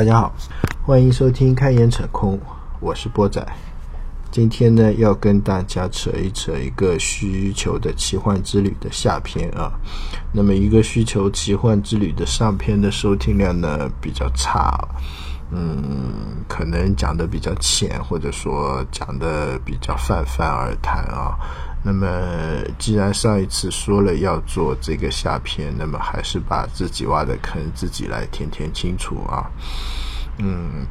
[0.00, 0.32] 大家好，
[0.82, 2.40] 欢迎收听开眼扯空，
[2.80, 3.46] 我是波仔。
[4.30, 9.70] 今天呢，要跟大家扯一扯一个需求的奇幻之旅的下篇啊。
[10.32, 14.72] 那么，一个需求奇幻之旅的上篇的收听量呢比较差，
[15.50, 21.36] 嗯，可能讲的比较浅，或者说讲的比较泛泛而谈啊。
[21.82, 22.06] 那么，
[22.78, 29.50] 既然上一次说了要做这个下篇，那么还是把自己挖的坑自己来填填清楚啊。
[30.38, 30.86] 嗯。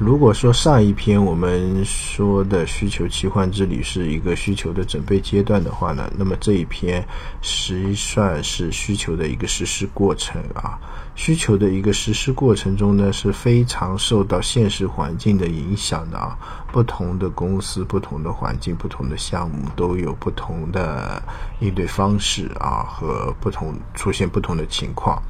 [0.00, 7.06] 如果说上一篇我们说的需求奇幻之旅是一个需求的准备阶段的话呢，那么这一篇
[7.40, 10.76] 实算是需求的一个实施过程啊。
[11.14, 16.36] 需求的一个实施过程中呢，是非常受到现实环境的影响的啊。
[16.72, 21.22] 不同的公司、不同的环境、不同的项目都有不同的
[21.60, 25.22] 应对方式啊，和不同出现不同的情况。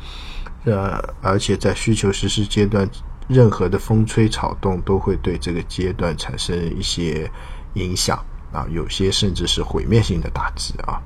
[0.65, 2.89] 呃，而且在需求实施阶段。
[3.27, 7.31] 任何的风吹草动都会对这个阶段产生一些
[7.75, 8.19] 影响
[8.53, 11.01] 啊，有些甚至是毁灭性的打击啊。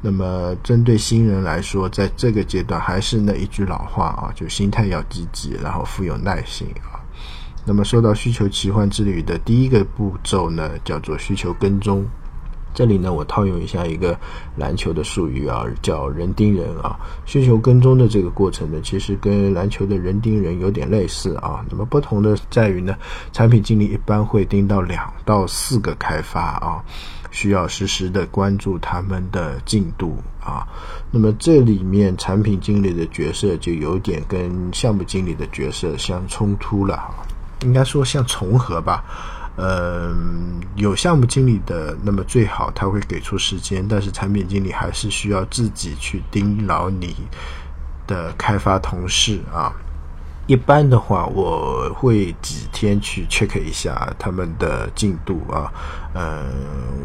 [0.00, 6.98] 那么，针对新人来说，在这个阶段还是那一句老话啊，就心态要积极，然后富有耐心啊。
[7.64, 12.04] 那么，说到需求奇幻之旅的第一个步骤呢，叫做需求跟踪。
[12.74, 14.18] 这里呢，我套用一下一个
[14.56, 16.98] 篮球的术语啊，叫人盯人啊。
[17.24, 21.64] 需求跟踪的这个过程呢，其实跟篮球的人盯人有点类似啊。
[21.70, 22.96] 那么不同的在于呢，
[23.32, 26.82] 产品经理一般会盯到两到四个开发啊，
[27.30, 30.66] 需要实时的关注他们的进度啊。
[31.10, 37.10] 那么这里面产品经理的角色就有点跟项目经理的角色相冲突了，
[37.62, 39.04] 应该说像重合吧。
[39.56, 47.14] 嗯，有项目经理的，那么最好他会给出时间，但是产品经理还是需要自己去盯牢你
[48.06, 49.72] 的开发同事啊。
[50.48, 55.72] 一般的话，我会几天去 check 一下他们的进度啊。
[56.14, 56.50] 嗯，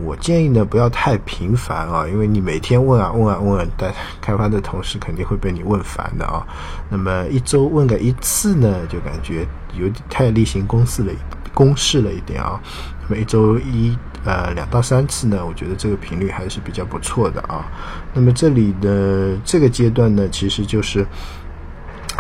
[0.04, 6.48] 我建议呢不要太频繁啊，因为你每天问啊问啊问啊，但 开发的同事肯定会被你问烦的啊。
[6.90, 9.46] 那么一周问个一次呢，就感觉
[9.78, 11.14] 有点太例行公事了。
[11.58, 12.62] 公示了一点啊，
[13.08, 17.66] 每周一呃两到三次呢，我觉得这个频率还是比较不错的啊。
[18.14, 21.04] 那么这里的这个阶段呢，其实就是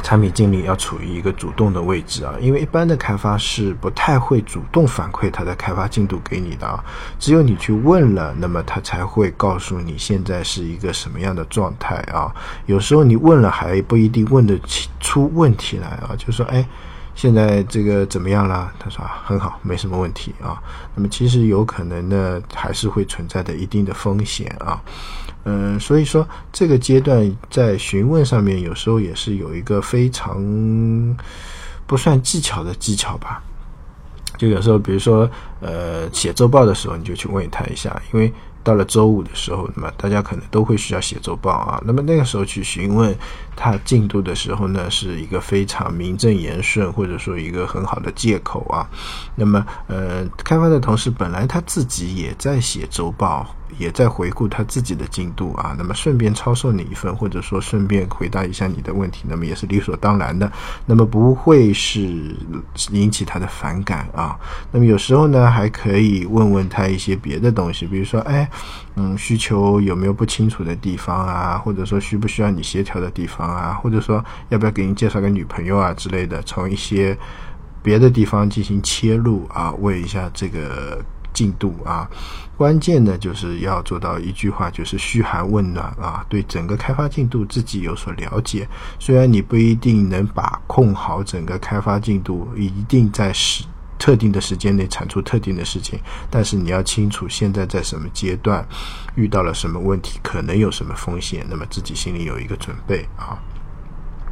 [0.01, 6.83] 产品经理要处于一个主动的位置啊，因为一般的开发是不太会主动反馈他的开发进度给你的啊，
[7.19, 12.33] 只有你去问了，那么他才会告诉你现在是一个什么样的状态啊。
[12.65, 14.59] 有时候你问了还不一定问得
[14.99, 16.67] 出问题来啊，就说哎。
[17.17, 18.71] 现在这个怎么样了？
[18.77, 20.61] 他说很好，没什么问题啊。
[20.93, 24.79] 那么其实有可能呢，还是会存在着一定的风险啊。
[25.43, 30.37] 嗯，所以说这个阶段在询问上面，有时候也是有一个非常
[31.87, 33.41] 不算技巧的技巧吧。
[34.37, 35.27] 就有时候，比如说
[35.61, 38.33] 呃写周报的时候，你就去问他一下，因为。
[38.63, 41.81] 到了周五的时候，那么大家可能都会需要写周报啊。
[41.85, 43.15] 那么那个时候去询问
[43.55, 48.85] 他进度的时候呢，是一个非常名正言顺，或者说一个很好的借口啊。
[49.35, 53.47] 那么，呃，开发的同事本来他自己也在写周报。
[53.77, 60.49] 也在回顾他自己的进度啊，那么顺便抄送你一份，或者说顺便回答一下你的问题，那么也是理所当然的，
[60.85, 62.35] 那么不会是
[62.91, 64.39] 引起他的反感啊。
[64.71, 68.49] 那么有时候呢，还可以问问他一些别的东西，比如说，哎，
[68.95, 77.17] 嗯，需求有没有不清楚的地方啊，或者说需不需要你协调的地方啊，或者说要不要给你介绍个女朋友啊之类的，从一些
[77.81, 81.03] 别的地方进行切入啊，问一下这个。
[81.33, 82.09] 进度啊，
[82.55, 88.67] 关键呢就是要做到一句话，就是嘘寒问暖啊，对整个开发进度自己有所了解。
[88.97, 93.63] 虽然你不一定能把控好整个开发进度，一定在时
[93.97, 95.99] 特定的时间内产出特定的事情，
[96.29, 98.65] 但是你要清楚现在在什么阶段，
[99.15, 103.37] 遇到了什么问题，可能有什么风险，那么自己心里有一个准备啊。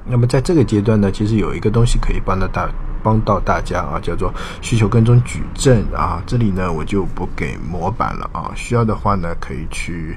[0.07, 2.69] 那么在这个阶段呢，其实有一个东西可以帮到大
[3.03, 4.31] 帮到大家啊，叫做
[4.61, 6.21] 需求跟踪矩阵啊。
[6.27, 10.15] 这里呢我就不给模板了啊，需要的话呢可以去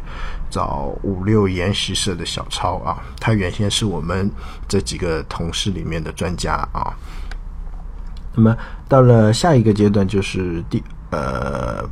[0.51, 4.31] 找五六研习社的小超啊，他原先是我们
[4.69, 6.93] 这几个同事里面的专家啊。
[8.39, 8.57] 那么
[8.89, 10.81] 到了下一个阶段，就是第
[11.11, 11.83] 呃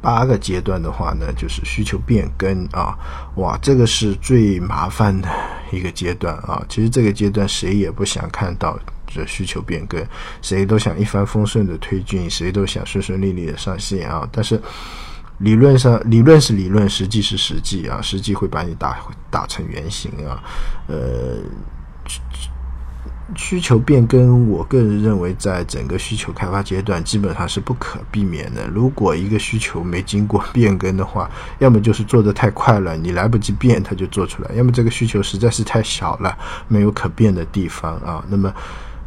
[0.00, 2.98] 八个阶段的话呢，就是需求变更啊，
[3.36, 5.28] 哇，这个是最麻烦的
[5.70, 6.60] 一个阶段啊。
[6.68, 8.76] 其实这个阶段谁也不想看到
[9.06, 10.04] 这需求变更，
[10.42, 14.28] 谁都想一帆风顺的推进，谁都想顺顺利利的上线啊。
[14.32, 14.60] 但是
[15.38, 18.98] 理论上，理论是理论，实际是实际啊，实际会把你打
[19.30, 20.42] 打成原形啊，
[20.88, 21.36] 呃。
[23.36, 28.66] 需求变更，我个人认为，在整个需求开发阶段，基本上是不可避免的。
[28.68, 36.36] 如果一个需求没经过变更的话，要么就是做的太快了，你来不及变，它就做出来；要么这个需求实在是太小了，
[36.68, 38.24] 没有可变的地方啊。
[38.28, 38.52] 那么，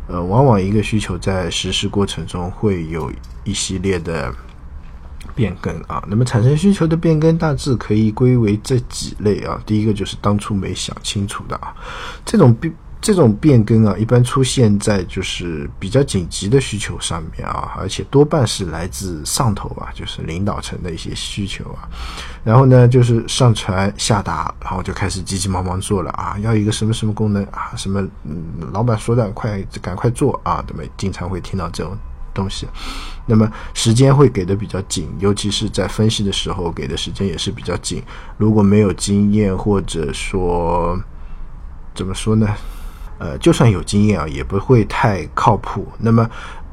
[0.08, 3.12] 呃，往往一个需求在实施过程中会有
[3.44, 4.34] 一系列的
[5.36, 6.04] 变更啊。
[6.08, 9.62] 那么，产生需求的变更大致可以归为这几类啊。
[9.66, 11.76] 第一个就是当初没想清楚的啊，
[12.26, 12.74] 这种变。
[13.04, 21.84] 这种变更啊，一般出现在就是比较紧急的需求上面啊，而且多半是来自上头啊，就是领导层的一些需求啊。
[22.46, 28.42] 然后呢，就是上传下达，然后就开始急急忙忙做了啊，要一个什么什么功能啊，什么嗯，
[28.72, 31.98] 老板说的快赶快做啊，那么经常会听到这种
[32.34, 32.66] 东西。
[33.26, 38.02] 那么时间会给的比较紧，尤其是在分析的时候给的时间也是比较紧。
[38.38, 40.98] 如果没有经验或者说
[41.94, 42.48] 怎么说呢？
[43.24, 45.88] 呃，就算有经验啊，也不会太靠谱。
[45.98, 46.30] 那么，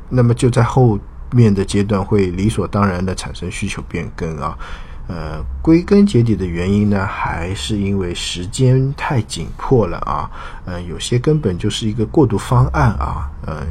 [0.09, 0.99] 那么就在后
[1.31, 4.59] 面的阶段会理所当然的产生需求变更啊。
[5.07, 10.29] 呃，归根结底的原因呢，还是因为时间太紧迫了啊。
[10.65, 13.31] 呃，有些根本就是一个过渡方案啊。
[13.47, 13.65] 呃，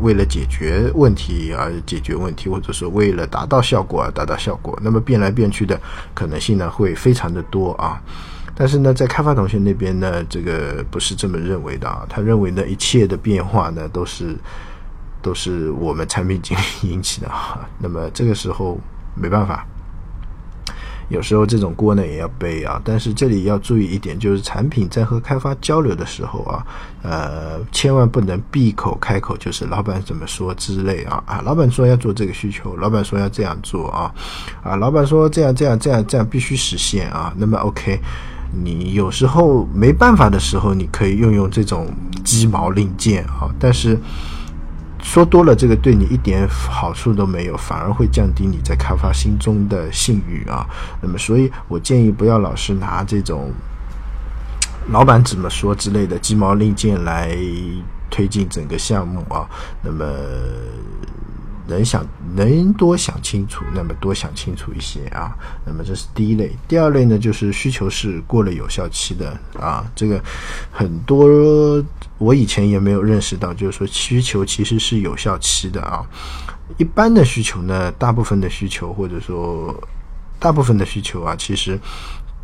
[0.00, 5.80] 为了解决问题而解决问题，或者说为了达到效果而达到效果，那么变来变去的
[6.14, 8.00] 可能性呢，会非常的多啊。
[8.58, 12.06] 但是呢，在开发同学那边呢，这个不是这么认为的啊。
[12.08, 14.34] 他认为呢，一切的变化呢，都是
[15.20, 17.68] 都是我们产品经理引起的啊。
[17.78, 18.80] 那么这个时候
[19.14, 19.66] 没办法，
[21.10, 22.80] 有时候这种锅呢也要背啊。
[22.82, 26.66] 但是这里要注意一点，就是产品在和开发交流的时候啊，
[27.02, 34.10] 呃，千万不能闭口开口就是老板怎么说之类啊啊，老板说要做这个需求，老板说要这样做啊
[34.62, 37.34] 啊，老板说这样这样这样这样必须实现啊。
[37.36, 38.00] 那么 OK。
[38.62, 41.86] 你有时候没办法的时候，你可以用用这种
[42.24, 43.98] 鸡毛令箭啊，但是
[45.02, 50.66] 说多了，这个对你一点好处都没有，反而会降低你在开发心中的信誉啊。
[51.00, 53.52] 那么，所以我建议不要老是拿这种
[54.88, 57.36] 老板怎么说之类的鸡毛令箭来
[58.10, 59.48] 推进整个项目啊。
[59.82, 60.04] 那么。
[61.66, 65.36] 能想能多想清楚，那么多想清楚一些啊。
[65.64, 69.84] 那么这是第一类，第二类呢，就是需求是过了有效期的啊。
[69.94, 70.22] 这个
[70.70, 71.84] 很多
[72.18, 76.04] 我以前也没有认识到，就是说需求其实是有效期的啊。
[76.78, 79.74] 一般的需求呢，大部分的需求或者说
[80.38, 81.78] 大部分的需求啊，其实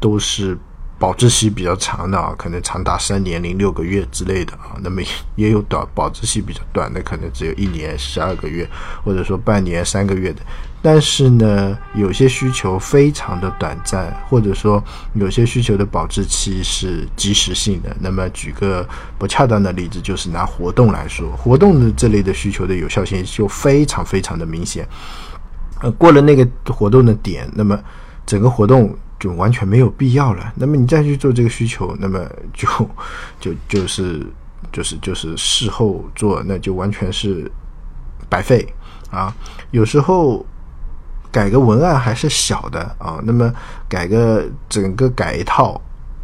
[0.00, 0.58] 都是。
[0.98, 5.02] 保质期比较长的啊，可能长达三年零六个月之类的啊，那么
[5.34, 8.68] 也有短保质期比较短的，可能只有一年十二个月，
[9.04, 10.40] 或者说半年三个月的。
[10.80, 14.82] 但是呢，有些需求非常的短暂，或者说
[15.14, 17.96] 有些需求的保质期是即时性的。
[17.98, 24.86] 那么举个不恰当的例子，就是拿活动来说，活动的这类的需求的有效性就非常非常的明显。
[25.80, 27.76] 呃，过了那个活动的点，那么
[28.24, 28.96] 整个活动。
[29.22, 30.52] 就完全没有必要了。
[30.56, 32.68] 那么你再去做这个需求，那么就
[33.38, 34.26] 就就是
[34.72, 37.48] 就是就是事后做，那就完全是
[38.28, 38.66] 白费
[39.12, 39.32] 啊。
[39.70, 40.44] 有时候
[41.30, 43.48] 改个文案还是小的啊，那么
[43.88, 45.80] 改个整个改一套，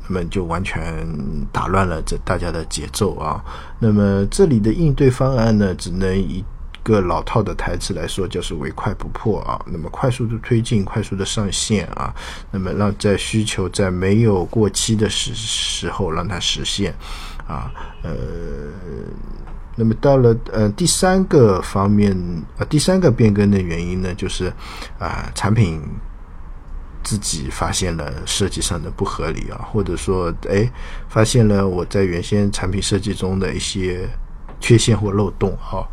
[0.09, 1.07] 那么就完全
[1.53, 3.41] 打乱了这大家的节奏啊。
[3.79, 6.45] 那么这里的应对方案呢，只能以。
[6.89, 9.61] 个老套的台词来说，就是唯快不破啊。
[9.67, 12.15] 那么快速的推进，快速的上线啊。
[12.51, 16.95] 那么让在需求在没有过期的时时候让它实现
[17.47, 17.71] 啊。
[18.03, 18.11] 呃，
[19.77, 22.17] 那么到了呃第三个方面
[22.57, 24.51] 呃第三个变更的原因呢，就是
[24.99, 25.83] 啊产品
[27.05, 30.71] 自己发现了设计上的不合理啊，或者说哎
[31.09, 34.09] 发现了我在原先产品设计中的一些
[34.59, 35.85] 缺陷或漏洞啊。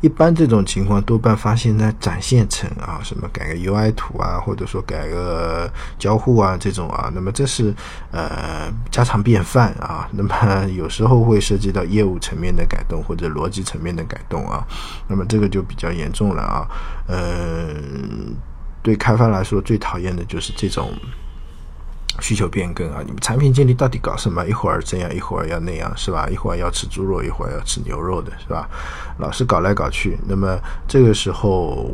[0.00, 7.74] 一般这种情况多半发现在展现层啊，什么改个 UI 图啊，或者说改个交互啊这种啊，那么这是
[8.10, 10.08] 呃家常便饭啊。
[10.12, 10.34] 那么
[10.74, 14.66] 有时候会涉及到业务层面的改动或者逻辑层面的改动啊，
[15.06, 16.66] 那么这个就比较严重了啊。
[17.06, 17.74] 呃，
[18.82, 20.92] 对开发来说最讨厌的就是这种
[22.20, 24.46] 需求变更啊，你们产品经理到底搞什么？
[24.46, 26.28] 一会儿这样，一会儿要那样，是吧？
[26.30, 28.68] 一会儿要吃猪肉，一会儿要吃牛肉的，是吧？
[29.18, 31.90] 老是搞来搞去，那么这个时候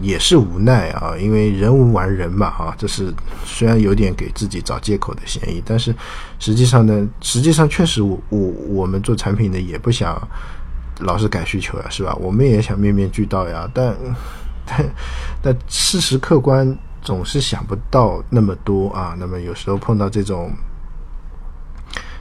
[0.00, 3.12] 也是无奈啊，因为人无完人嘛啊，这是
[3.44, 5.94] 虽然有点给自己找借口的嫌疑，但是
[6.38, 10.16] 实际上呢，实际上确实我我我们做产品的也不想
[11.00, 12.14] 老是改需求呀，是吧？
[12.20, 13.96] 我们也想面面俱到呀，但
[14.66, 14.84] 但
[15.42, 16.76] 但事实客观。
[17.02, 20.52] 总是想不到那么多啊，那么有时候碰到这种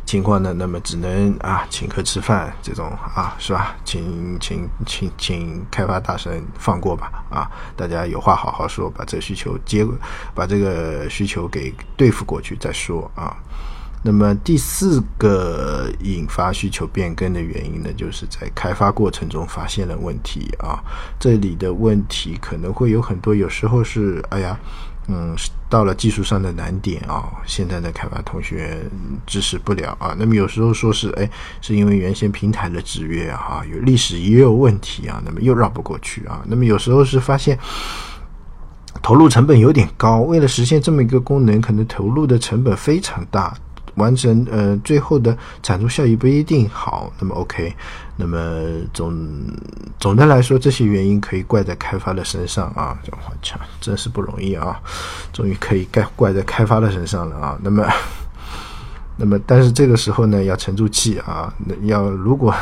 [0.06, 3.76] 情况呢，那么只能啊请客吃饭这种啊，是吧？
[3.86, 7.50] 请请请请开发大神放过吧啊！
[7.78, 9.86] 大家有话好好说，把这需求接，
[10.34, 13.38] 把这个需求给对付过去再说啊。
[14.04, 20.84] 那么第四个引发需求变更的原因呢，就是在开发过程中发现了问题啊。
[21.20, 24.60] 这里的问题可能会有很多，有时候是哎呀，
[25.08, 25.36] 嗯，
[25.70, 28.80] 到了技术上的难点啊，现在的开发同学
[29.28, 30.16] 支持不了啊。
[30.18, 31.30] 那么有时候说是哎，
[31.62, 36.42] 是因为原先平台的制约啊，有历史也有问题啊，那么又绕不过去啊。
[36.48, 37.56] 那么有时候是发现
[39.04, 43.56] 投入成本有点高，为了实现这么一个功能，可能投入的成本非常大。
[43.96, 47.12] 完成呃，最后的产出效益不一定好。
[47.20, 47.74] 那么 OK，
[48.16, 48.38] 那么
[48.94, 49.14] 总
[50.00, 52.98] 总的来说，这些原因可以怪在开发的身上啊。
[53.04, 54.80] 这我讲真是不容易啊，
[55.34, 57.58] 终于可以怪怪在开发的身上了啊。
[57.62, 57.88] 那么，
[59.18, 61.54] 那么但是这个时候呢，要沉住气啊。
[61.60, 62.54] 那要如果。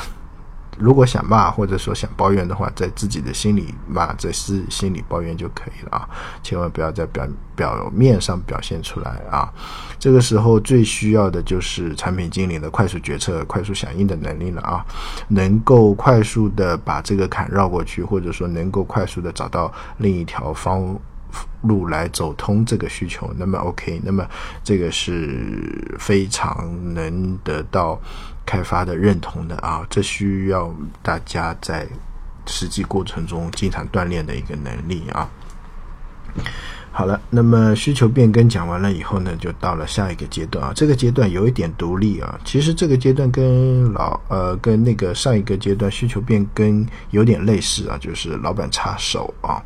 [0.79, 6.09] 如果想骂或者说想抱怨的话，在自己的心里骂，在自己心里抱怨就可以了啊！
[6.41, 9.51] 千万不要在表表面上表现出来啊！
[9.99, 14.85] 这个时候最需要的就是产品经理的快速决策、快速响应的能力了啊！
[15.27, 20.97] 能够快速的把这个坎绕过去，或者说能够快速的找到另一条方
[21.63, 24.25] 路来走通这个需求，那么 OK，那么
[24.63, 27.99] 这个是非常能得到。
[28.49, 31.87] 开发的认同的啊，这需要大家在
[32.47, 35.29] 实际过程中经常锻炼的一个能力啊。
[36.91, 40.73] 好了，那么需求变更讲完了以后呢，就到了下一个阶段啊。
[40.75, 49.61] 这个阶段有一点独立啊，其实这个阶段跟老呃跟那个上一个阶段需求变更有点类似啊，就是老板插手啊。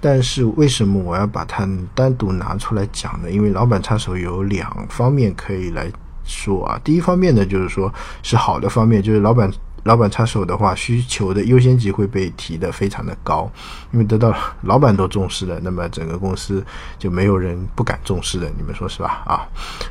[0.00, 3.30] 但是为什么我要把它单独拿出来讲呢？
[3.30, 5.92] 因为老板插手有两方面可以来。
[6.26, 7.92] 说啊，第一方面呢，就是说
[8.22, 9.50] 是好的方面，就是老板
[9.84, 13.48] 老板插手的话，需求的优先级会被提的非常的高，
[13.92, 16.64] 因为得到老板都重视了，那么整个公司
[16.98, 19.22] 就没有人不敢重视的，你们说是吧？
[19.24, 19.46] 啊，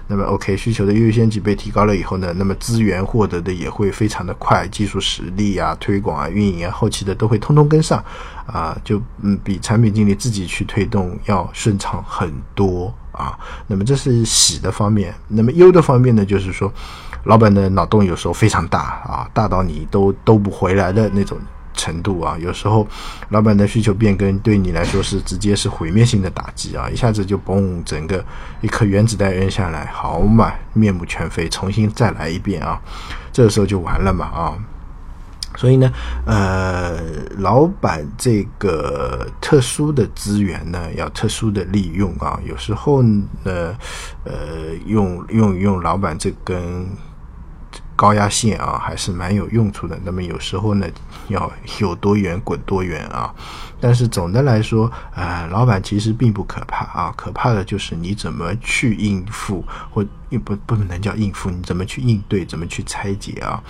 [0.08, 8.04] 那么 OK，需求的优先级被提高了以后呢，那么资源获得的也会非常的快，技术实力啊、推广啊、运营啊、后期的都会通通跟上，
[8.46, 12.94] 啊，就嗯比产品经理自己去推动要顺畅很多。
[13.16, 16.72] 啊，那么这是喜的方面，那么忧的方面呢，就是说，
[17.24, 21.38] 老板的脑洞有时候非常大啊，大到你都兜不回来的那种
[21.74, 22.38] 程度啊。
[22.40, 22.88] 有时候，
[23.30, 28.24] 老板的需求变更对你来说是直接是毁灭性的打击啊，一下子就嘣，整个
[28.62, 32.80] 一颗原子弹扔下来，好嘛，面目全非，重新再来一遍啊，
[33.32, 34.58] 这个时候就完了嘛啊。
[35.56, 35.92] 所以呢，
[36.26, 37.00] 呃，
[37.38, 42.40] 老板这个特殊的资源呢，要特殊的利用啊。
[42.46, 43.78] 有时候呢，
[44.24, 46.86] 呃，用用用老板这根。
[47.96, 49.98] 高压线啊，还是蛮有用处的。
[50.04, 50.86] 那么有时候呢，
[51.30, 53.34] 要有多远滚多远啊。
[53.80, 60.06] 但是总的来说，呃，老板其实并不可怕啊，可怕的就是你怎么去应付，或
[60.44, 63.64] 不不能叫应付，你怎么去应对，怎么去拆解啊。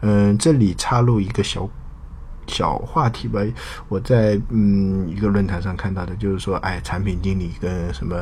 [0.00, 1.68] 嗯，这里插入一个小
[2.46, 3.40] 小话题吧。
[3.88, 8.16] 我在嗯一个论坛上看到的，就是说，哎，产品经理跟什么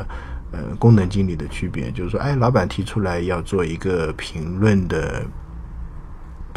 [0.51, 5.25] 呃功能经理的区别，就是说，哎，老板提出来要做一个评论的。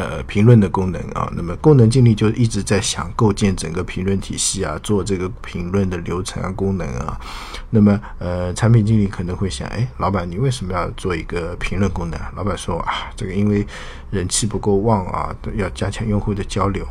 [0.00, 7.20] 呃，评论的功能啊，那么功能经理就一直在想构建整个评论体系啊，做这个评论的流程啊，功能啊。
[7.68, 12.18] 那么，呃，产品经理可能会想，哎，老板，你为什么要做一个评论功能？
[12.34, 13.66] 老板说啊，这个因为
[14.10, 16.86] 人气不够旺啊，要加强用户的交流。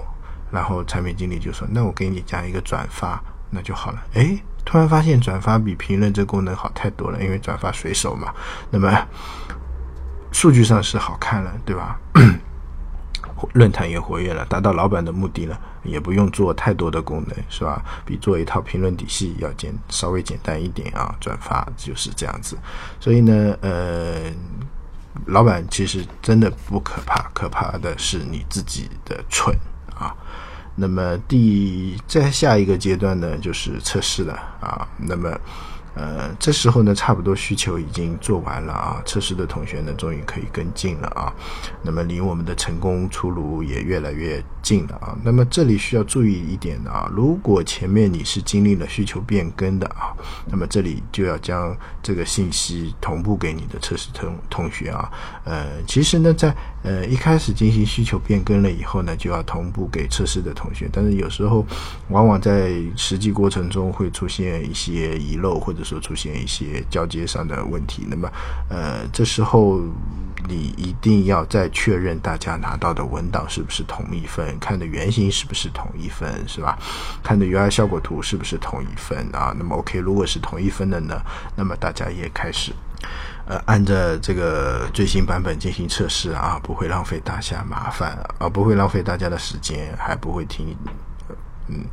[0.52, 4.04] 然后产品经理就说，那我给你加一个转发，那就好了。
[4.14, 8.32] 哎，突然发现转发比评论这功能好太多了，因为转发随手嘛。
[8.70, 8.96] 那么
[10.32, 12.00] 数据上是好看了，对吧？
[13.54, 17.84] 论坛也活跃了，达到老板的目的了，也不用做太多的功能，是吧？
[18.06, 21.16] 比做一套评论体系要简稍微简单一点啊。
[21.20, 22.58] 转发就是这样子，
[23.00, 24.32] 所以呢，呃，
[25.26, 29.56] 老板其实真的不可怕，可怕的是你自己的蠢
[29.96, 30.16] 啊。
[30.76, 34.88] 那么第再下一个阶段呢，就是测试了啊。
[34.98, 35.30] 那么
[36.00, 41.34] 呃，这时候呢，差不多需求已经做完了啊，测试的同学呢，终于可以跟进了啊，
[41.84, 45.18] 那么离我们的成功出炉也越来越近了啊。
[45.26, 50.16] 那么这里需要注意一点的啊，如果前面你是经历了需求变更的啊，
[50.46, 55.12] 那么这里就要将这个信息同步给你的测试同同学啊。
[55.44, 61.66] 呃，其实呢，在呃一开始进行需求变更了以后呢，就要同步给测试的同学，但是有时候
[62.08, 68.30] 往往在实际过程中会出现一些遗漏，或者说出现一些交接上的问题，那么，
[68.70, 69.82] 呃，这时候
[70.48, 76.78] 你一定要再确认大家拿到的文档是不是同一份，看的原型是不是同一份，是吧？
[77.24, 79.52] 看的 UI 效果图是不是同一份啊？
[79.58, 81.20] 那么 OK，如果是同一份的呢，
[81.56, 82.72] 那么大家也开始，
[83.48, 90.78] 呃，按照这个最新版本进行测试啊，不会浪费大家麻烦啊，不会浪费大家的时间，还不会听，
[91.68, 91.84] 嗯。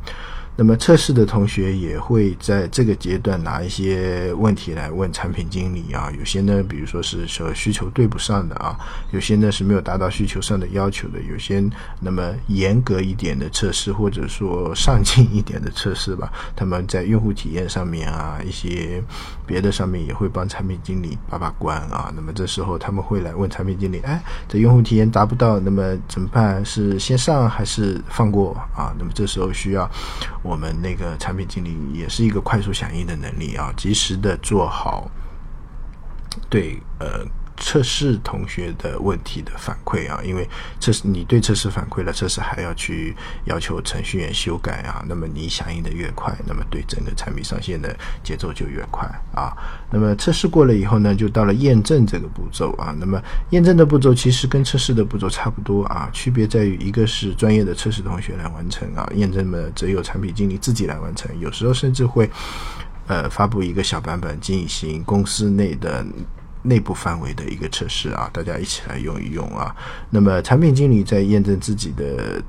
[0.59, 8.75] 那么测试的同学也会在这个阶段拿一些问题来问产品经理啊，有些呢，比如说是说需求对不上的啊，
[9.11, 11.63] 有些呢是没有达到需求上的要求的，有些
[11.99, 18.99] 那么严格一点的测试或者说上进一点的测试吧，他们在用户体验上面啊，一些
[19.45, 22.11] 别的上面也会帮产品经理把把关啊。
[22.15, 26.65] 那么这时候他们会来问产品经理，哎，这用户体验达不到，那么怎么办？
[26.65, 28.91] 是先上还是放过啊？
[28.97, 29.87] 那么这时候需要。
[30.47, 35.11] 我们那个产品经理也是一个快速响应的能力啊，及时的做好
[36.49, 37.25] 对呃。
[37.57, 40.47] 测试同学的问题的反馈啊，因为
[40.79, 49.51] 测试你对测试反馈了，测试还要去要求程序员修改啊，那么你响应的越快，那么对整个产品上线的节奏就越快啊。
[49.91, 52.95] 那么测试过了以后呢，就到了验证这个步骤啊。
[52.99, 62.29] 那么验证的步骤其实跟测试的步骤差不多啊，区别在于一个是专业的测试同学来完成啊，验证呢则由产品经理自己来完成，有时候甚至会
[63.07, 66.05] 呃发布一个小版本进行公司内的。
[66.67, 69.75] 内部范围的一个测试啊，大家一起来用一用啊。
[70.09, 72.41] 那么产品经理在验证自己的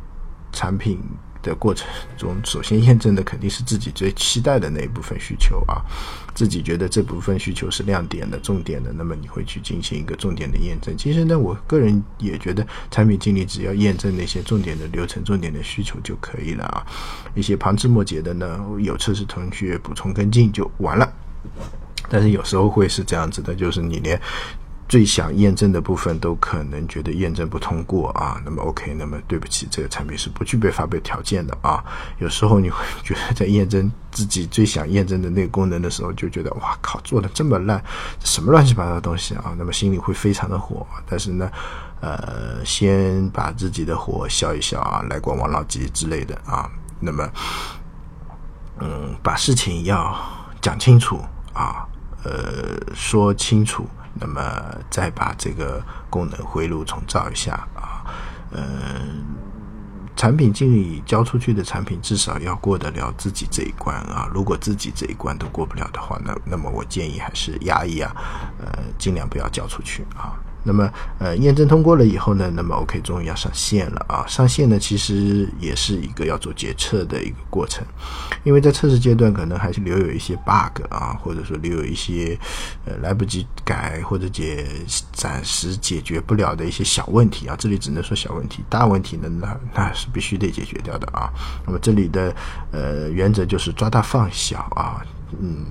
[0.52, 0.98] 产品
[1.40, 5.80] 的过程中，首先验证的肯定是自己最期待的那一部分需求啊，
[6.34, 10.96] 自己觉得这部分需求是亮点的、重点的，那么你会去进行一个重点的验证。
[10.96, 16.84] 其实呢，我个人也觉得，产品经理只要验证那些重点的流程、重点的需求就可以了啊。
[17.36, 21.12] 一些旁枝末节的呢，有测试同学补充跟进就完了。
[22.08, 24.20] 但是有时候会是这样子的，就是你连
[24.88, 31.84] 最想验证的部分都可能觉得验证不通过啊，那么 OK，那么对不起，这个产品是不具备发表条件的啊。
[32.20, 37.84] 有时候你会觉得在验证自己最想验证的那个功能的时候，就觉得哇靠，做的这么烂，
[38.24, 40.86] 什么乱七八糟的东西啊，那么心里会非常的火。
[41.06, 41.50] 但是呢，
[42.00, 46.66] 呃，先把自己的火消一消啊，来管王老吉之类的啊，
[46.98, 47.28] 那么，
[48.80, 50.18] 嗯，把事情要
[50.62, 51.20] 讲清楚
[51.52, 51.86] 啊。
[52.24, 54.40] 呃，说清楚，那么
[54.90, 58.04] 再把这个功能回炉重造一下啊。
[58.50, 58.62] 呃，
[60.16, 64.28] 产品经理交出去的产品至少要过得了自己这一关啊。
[64.32, 68.12] 如果自己这一关都过不了的话，那那么我建议还是压抑啊，
[68.58, 68.66] 呃，
[68.98, 70.34] 尽量不要交出去啊。
[70.64, 74.26] 那么，呃，验证通过了以后呢，那么 OK，终于要上线了啊！
[74.26, 77.86] 上线呢，其实也是一个要做决策的一个过程，
[78.44, 82.38] 因为在测试阶段可能还是留有一些 bug 啊，或者说留有一些
[82.84, 84.66] 呃来不及改或者解
[85.12, 87.56] 暂时解决不了的一些小问题啊。
[87.58, 91.30] 这里只能说小问题，大问题呢，那那是必须得解决掉的啊。
[91.64, 92.34] 那么这里的
[92.72, 95.00] 呃原则就是抓大放小啊，
[95.40, 95.64] 嗯，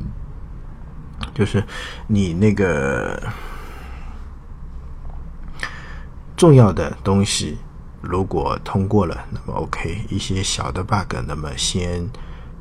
[1.36, 1.64] 就是
[2.08, 3.22] 你那个。
[6.38, 7.58] 重要的东西
[8.00, 12.08] 如果通过了，那么 OK，一些小的 bug，那么先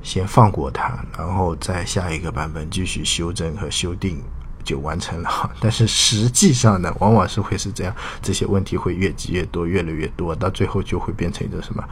[0.03, 4.21] 先放过它，然后在下一个版本继续修正和修订
[4.65, 5.31] 就完成了。
[5.61, 11.85] 但是实际上呢，往往是会是这样，这些问题会越积越多，越来越多，到最后就会变成一个什么？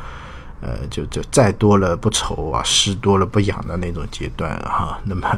[0.60, 4.98] 呃，就就再多了不愁啊，失多了不痒的那种阶段哈。
[5.04, 5.28] 那么，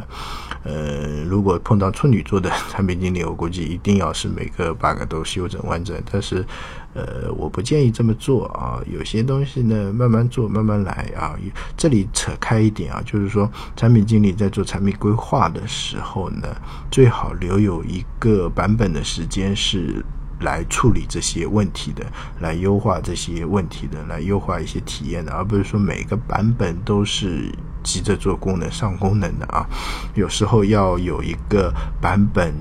[0.63, 6.01] 呃，如果碰到处女座的产品经理，我估计一定要是每个 bug 都修整完整。
[6.13, 6.47] 但是，
[6.95, 8.79] 呃，我不建议这么做啊。
[8.87, 11.35] 有些东西呢，慢慢做，慢慢来啊。
[11.77, 16.47] 这里扯开一点啊，就是说，产品经理在做产品规划的时候呢，
[16.89, 20.05] 最好留有一个版本的时间是。
[20.41, 22.05] 来处理这些问题的，
[22.41, 27.51] 来优化这些问题的，来优化一些体验的，而不是说每个版本都是
[27.83, 29.67] 急着做功能上功能的啊。
[30.15, 32.53] 有时候要有一个版本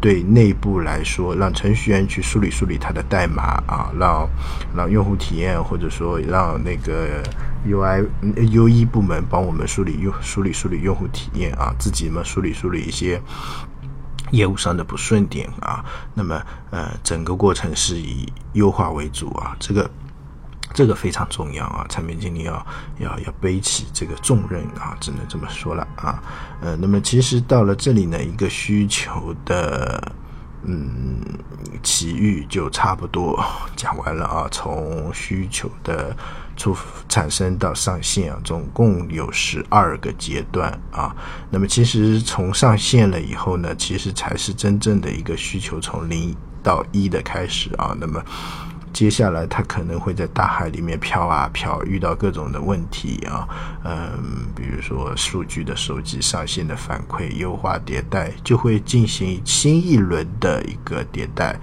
[0.00, 4.28] 对内部来说，让程序员去梳理梳理它的代码啊，让
[4.76, 7.22] 让用户体验，或者说让那个
[7.66, 13.20] UI UE 部门帮我们梳理用梳理梳理用户体验啊，自己嘛梳理梳理一些
[14.32, 15.84] 业务上的不顺点啊。
[16.14, 19.90] 那么呃，整个过程是以优化为主啊，这个。
[20.74, 22.64] 这个非常重要啊，产品经理要
[22.98, 26.22] 要要背起这个重任啊，只能这么说了啊。
[26.60, 30.12] 呃，那么其实到了这里呢，一个需求的
[30.64, 31.20] 嗯
[31.82, 33.42] 奇遇就差不多
[33.76, 34.48] 讲完了啊。
[34.50, 36.16] 从需求的
[36.56, 36.76] 出
[37.08, 41.14] 产生到上线啊，总共有十二个阶段啊。
[41.50, 47.96] 那么其实从上线了以后呢，其实才是真正的一个需求从零到一的开始啊。
[48.00, 48.22] 那么。
[48.98, 53.48] 接下来，它可能会在大海里面漂啊漂，遇到各种的问题啊，
[53.84, 61.56] 嗯，比如说数据的收集、上线的反馈、优化迭代，就会进行新一轮的一个迭代，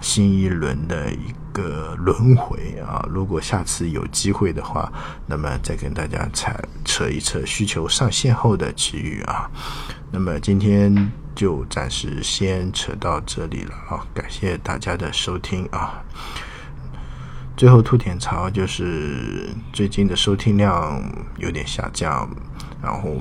[0.00, 3.06] 新一轮的一个轮回啊。
[3.08, 4.92] 如果下次有机会的话，
[5.28, 6.50] 那么再跟大家扯
[6.84, 9.48] 扯一扯需求上线后的奇遇啊。
[10.10, 16.02] 那么今天就暂时先扯到这里了啊，感谢大家的收听啊。
[17.60, 20.98] 最后吐点槽，就是最近的收听量
[21.36, 22.26] 有点下降，
[22.82, 23.20] 然后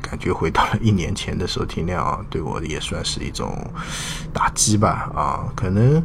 [0.00, 3.68] 感觉回到了一年前的收听量，对我也算是一种
[4.32, 5.10] 打击吧。
[5.12, 6.00] 啊，可能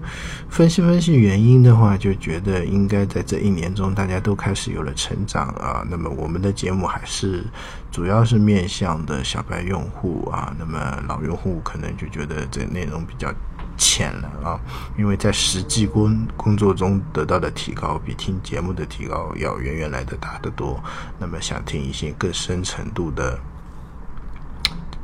[0.49, 5.85] 分析分析原因的话，就觉得应该在这一年中，大家都开始有了成长啊。
[5.87, 7.45] 那么我们的节目还是
[7.91, 13.31] 主要是面向的小白用户啊，那么老用户可能就觉得这内容比较。
[13.79, 14.59] 浅了啊，
[14.97, 20.77] 因为在实际工工作中得到的提高，比听节目的提高要远远来的大得多。
[21.17, 23.39] 那么想听一些更深程度的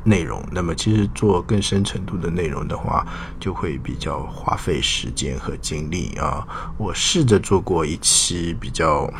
[0.04, 3.06] 内容，那么其实做更深程度的内容的话，
[3.40, 6.46] 就会比较花费时间和精力啊。
[6.76, 9.10] 我试着做过一期比较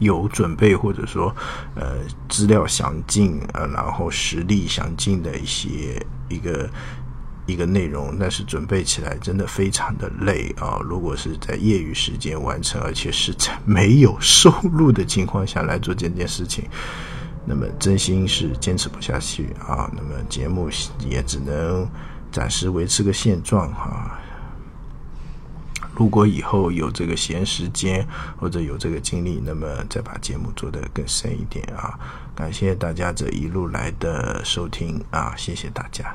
[0.00, 1.32] 有准备，或者说
[1.76, 6.68] 呃资料详尽呃，然后实力详尽的一些一个。
[7.46, 10.80] 一个内容，但是准备起来真的非常的累啊！
[10.84, 16.64] 如果是在业余时间完成，而且是在没有收入的情况下来做这件事情，
[17.44, 19.88] 那么真心是坚持不下去啊！
[19.96, 20.68] 那么节目
[21.08, 21.88] 也只能
[22.32, 24.18] 暂时维持个现状哈。
[25.94, 28.06] 如果以后有这个闲时间
[28.36, 31.98] 或者有这个精力，那么再把节目做得更深一点啊！
[32.34, 35.32] 感谢大家这一路来的收听啊！
[35.36, 36.14] 谢谢大家。